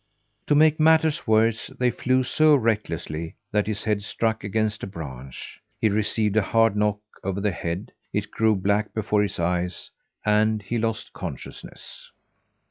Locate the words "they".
1.77-1.91